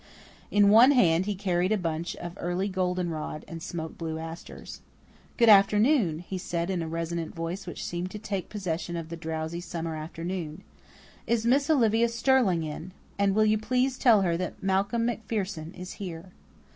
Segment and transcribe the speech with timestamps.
[0.49, 4.81] In one hand he carried a bunch of early goldenrod and smoke blue asters.
[5.37, 9.15] "Good afternoon," he said in a resonant voice which seemed to take possession of the
[9.15, 10.63] drowsy summer afternoon.
[11.27, 12.93] "Is Miss Olivia Sterling in?
[13.19, 16.31] And will you please tell her that Malcolm MacPherson is here?"